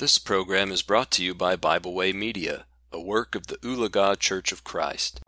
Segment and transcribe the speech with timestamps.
[0.00, 4.18] This program is brought to you by Bible Way Media, a work of the Ulaga
[4.18, 5.20] Church of Christ.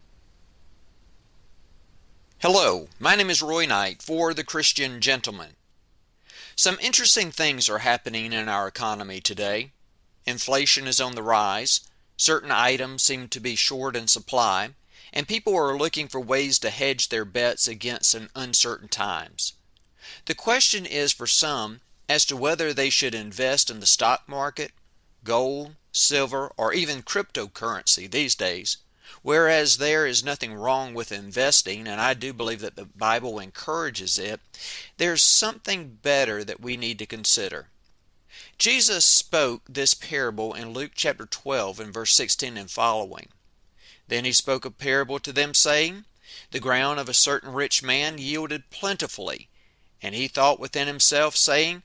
[2.38, 5.56] Hello, my name is Roy Knight for The Christian Gentleman.
[6.56, 9.72] Some interesting things are happening in our economy today.
[10.24, 11.82] Inflation is on the rise,
[12.16, 14.70] certain items seem to be short in supply,
[15.12, 19.52] and people are looking for ways to hedge their bets against uncertain times.
[20.24, 21.82] The question is for some
[22.12, 24.72] as to whether they should invest in the stock market,
[25.24, 28.76] gold, silver, or even cryptocurrency these days.
[29.22, 34.18] Whereas there is nothing wrong with investing, and I do believe that the Bible encourages
[34.18, 34.40] it,
[34.98, 37.68] there's something better that we need to consider.
[38.58, 43.28] Jesus spoke this parable in Luke chapter 12 and verse 16 and following.
[44.08, 46.04] Then he spoke a parable to them, saying,
[46.50, 49.48] The ground of a certain rich man yielded plentifully.
[50.02, 51.84] And he thought within himself, saying,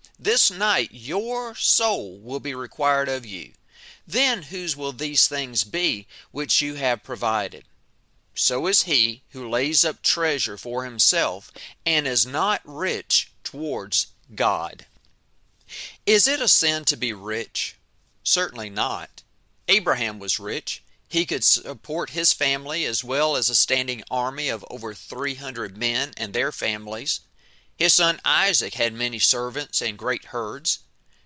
[0.21, 3.51] this night your soul will be required of you.
[4.07, 7.65] Then whose will these things be which you have provided?
[8.33, 11.51] So is he who lays up treasure for himself
[11.85, 14.85] and is not rich towards God.
[16.05, 17.75] Is it a sin to be rich?
[18.23, 19.23] Certainly not.
[19.67, 20.83] Abraham was rich.
[21.07, 26.11] He could support his family as well as a standing army of over 300 men
[26.17, 27.21] and their families.
[27.81, 30.81] His son Isaac had many servants and great herds.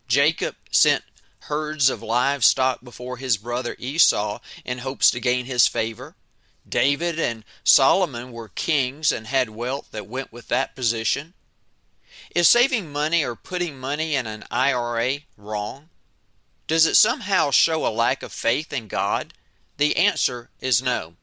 [0.08, 1.04] Jacob sent
[1.50, 6.16] herds of livestock before his brother Esau in hopes to gain his favor.
[6.66, 11.34] David and Solomon were kings and had wealth that went with that position.
[12.34, 15.90] Is saving money or putting money in an IRA wrong?
[16.68, 19.34] Does it somehow show a lack of faith in God?
[19.76, 21.16] The answer is no.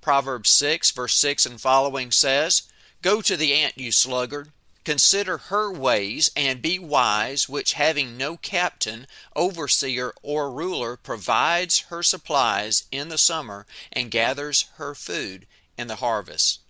[0.00, 2.62] Proverbs 6, verse 6 and following says,
[3.04, 4.50] Go to the ant, you sluggard.
[4.82, 9.06] Consider her ways, and be wise, which having no captain,
[9.36, 15.96] overseer, or ruler, provides her supplies in the summer, and gathers her food in the
[15.96, 16.60] harvest.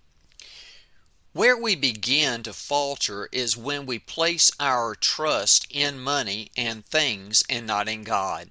[1.33, 7.45] Where we begin to falter is when we place our trust in money and things
[7.49, 8.51] and not in God.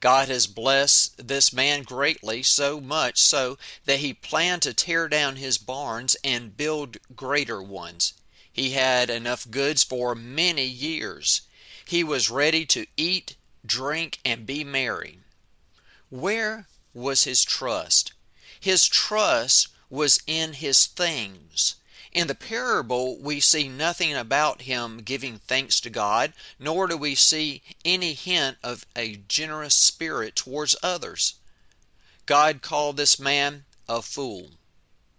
[0.00, 5.36] God has blessed this man greatly, so much so that he planned to tear down
[5.36, 8.14] his barns and build greater ones.
[8.50, 11.42] He had enough goods for many years.
[11.84, 15.18] He was ready to eat, drink, and be merry.
[16.08, 18.12] Where was his trust?
[18.58, 21.76] His trust was in his things.
[22.12, 27.14] In the parable, we see nothing about him giving thanks to God, nor do we
[27.14, 31.34] see any hint of a generous spirit towards others.
[32.26, 34.52] God called this man a fool.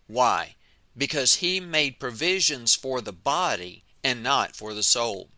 [0.08, 0.56] Why?
[0.98, 5.30] Because he made provisions for the body and not for the soul.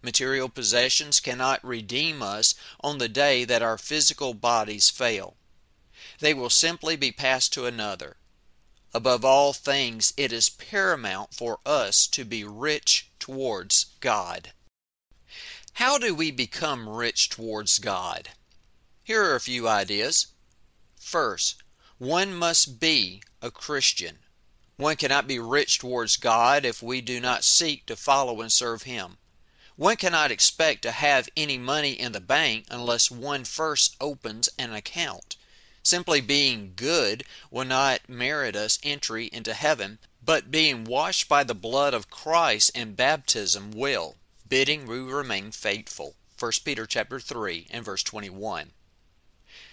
[0.00, 5.36] Material possessions cannot redeem us on the day that our physical bodies fail.
[6.20, 8.16] They will simply be passed to another.
[8.96, 14.52] Above all things, it is paramount for us to be rich towards God.
[15.74, 18.28] How do we become rich towards God?
[19.02, 20.28] Here are a few ideas.
[20.96, 21.64] First,
[21.98, 24.20] one must be a Christian.
[24.76, 28.84] One cannot be rich towards God if we do not seek to follow and serve
[28.84, 29.18] Him.
[29.74, 34.72] One cannot expect to have any money in the bank unless one first opens an
[34.72, 35.36] account.
[35.84, 41.54] Simply being good will not merit us entry into heaven, but being washed by the
[41.54, 44.16] blood of Christ in baptism will,
[44.48, 46.16] bidding we remain faithful.
[46.38, 48.70] 1 Peter chapter 3 and verse 21.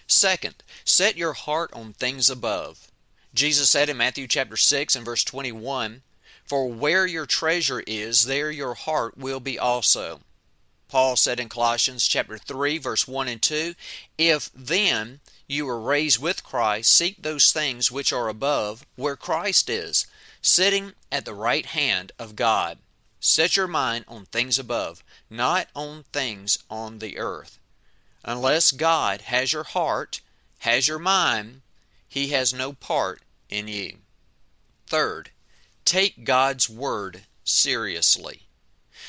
[0.06, 2.92] Second, set your heart on things above.
[3.32, 6.02] Jesus said in Matthew chapter 6 and verse 21,
[6.44, 10.20] For where your treasure is, there your heart will be also.
[10.88, 13.74] Paul said in Colossians chapter 3 verse 1 and 2,
[14.18, 15.20] If then
[15.52, 20.06] you were raised with Christ, seek those things which are above, where Christ is,
[20.40, 22.78] sitting at the right hand of God.
[23.20, 27.58] Set your mind on things above, not on things on the earth.
[28.24, 30.22] Unless God has your heart,
[30.60, 31.60] has your mind,
[32.08, 33.20] He has no part
[33.50, 33.98] in you.
[34.86, 35.30] Third,
[35.84, 38.42] take God's Word seriously.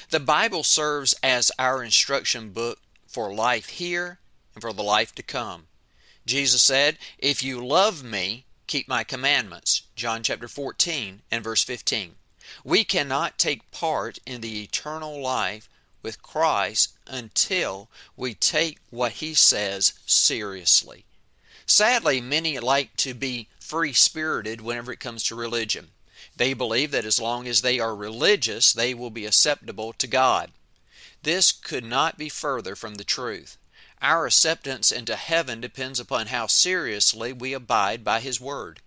[0.10, 4.20] The Bible serves as our instruction book for life here
[4.54, 5.68] and for the life to come.
[6.26, 9.84] Jesus said, If you love me, keep my commandments.
[9.96, 12.16] John chapter 14 and verse 15.
[12.64, 15.70] We cannot take part in the eternal life
[16.02, 21.06] with Christ until we take what he says seriously.
[21.66, 25.90] Sadly, many like to be free spirited whenever it comes to religion.
[26.36, 30.52] They believe that as long as they are religious, they will be acceptable to God.
[31.24, 33.58] This could not be further from the truth.
[34.04, 38.82] Our acceptance into heaven depends upon how seriously we abide by His Word.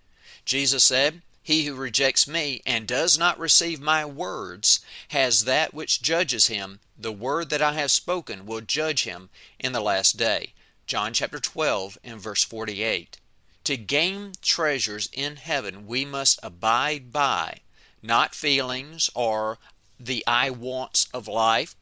[0.45, 6.03] Jesus said, He who rejects me and does not receive my words has that which
[6.03, 6.81] judges him.
[6.95, 10.53] The word that I have spoken will judge him in the last day.
[10.85, 13.17] John chapter 12 and verse 48.
[13.63, 17.61] To gain treasures in heaven, we must abide by
[18.03, 19.57] not feelings or
[19.99, 21.75] the I wants of life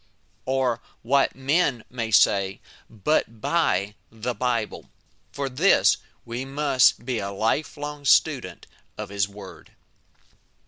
[0.45, 2.59] or what men may say,
[2.89, 4.86] but by the Bible.
[5.31, 9.71] For this, we must be a lifelong student of His Word.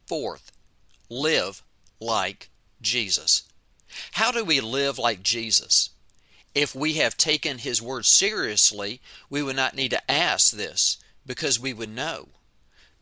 [0.06, 0.52] Fourth,
[1.10, 1.64] live
[2.00, 2.50] like
[2.82, 3.44] Jesus.
[4.14, 5.92] How do we live like Jesus?
[6.54, 11.60] If we have taken His Word seriously, we would not need to ask this because
[11.60, 12.30] we would know.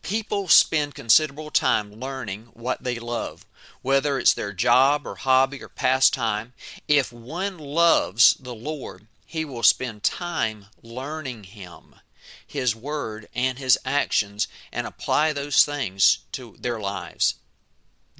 [0.05, 3.43] People spend considerable time learning what they love,
[3.81, 6.53] whether it's their job or hobby or pastime.
[6.87, 11.95] If one loves the Lord, he will spend time learning Him,
[12.45, 17.39] His Word, and His actions, and apply those things to their lives.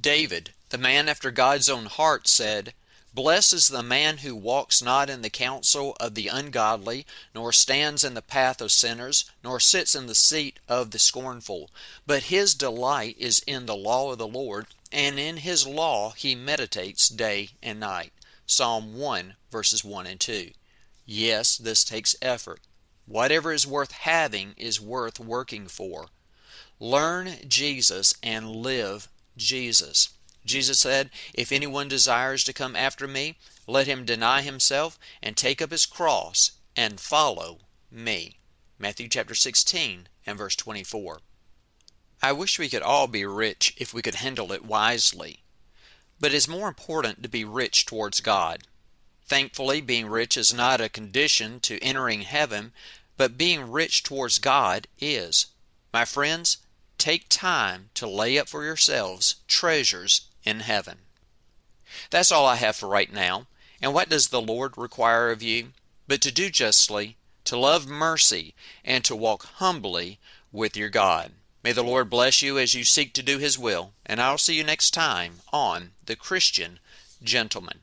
[0.02, 2.74] David, the man after God's own heart, said,
[3.16, 8.04] Blessed is the man who walks not in the counsel of the ungodly, nor stands
[8.04, 11.70] in the path of sinners, nor sits in the seat of the scornful.
[12.06, 16.34] But his delight is in the law of the Lord, and in his law he
[16.34, 18.12] meditates day and night.
[18.46, 20.50] Psalm 1, verses 1 and 2.
[21.06, 22.60] Yes, this takes effort.
[23.06, 26.08] Whatever is worth having is worth working for.
[26.78, 29.08] Learn Jesus and live
[29.38, 30.10] Jesus.
[30.46, 35.60] Jesus said, If anyone desires to come after me, let him deny himself and take
[35.60, 37.58] up his cross and follow
[37.90, 38.38] me.
[38.78, 41.20] Matthew chapter 16 and verse 24.
[42.22, 45.42] I wish we could all be rich if we could handle it wisely.
[46.18, 48.62] But it is more important to be rich towards God.
[49.26, 52.72] Thankfully, being rich is not a condition to entering heaven,
[53.16, 55.46] but being rich towards God is.
[55.92, 56.58] My friends,
[56.98, 60.98] take time to lay up for yourselves treasures in heaven.
[62.10, 63.46] That's all I have for right now.
[63.82, 65.72] And what does the Lord require of you?
[66.08, 68.54] But to do justly, to love mercy,
[68.84, 70.18] and to walk humbly
[70.52, 71.32] with your God.
[71.62, 74.54] May the Lord bless you as you seek to do His will, and I'll see
[74.54, 76.78] you next time on The Christian
[77.22, 77.80] Gentleman.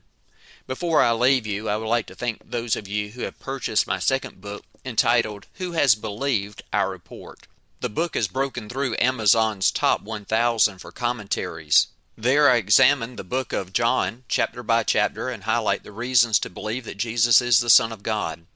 [0.66, 3.86] Before I leave you, I would like to thank those of you who have purchased
[3.86, 7.46] my second book entitled Who Has Believed Our Report.
[7.80, 11.88] The book has broken through Amazon's top 1000 for commentaries.
[12.16, 16.50] There I examine the book of John chapter by chapter and highlight the reasons to
[16.50, 18.46] believe that Jesus is the Son of God.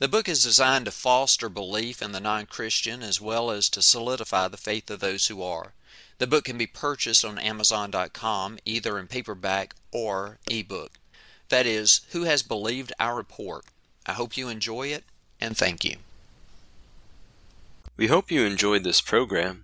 [0.00, 3.82] The book is designed to foster belief in the non Christian as well as to
[3.82, 5.74] solidify the faith of those who are.
[6.18, 10.98] The book can be purchased on Amazon.com either in paperback or ebook.
[11.50, 13.64] That is, Who Has Believed Our Report?
[14.06, 15.04] I hope you enjoy it
[15.40, 15.98] and thank you.
[17.96, 19.63] We hope you enjoyed this program.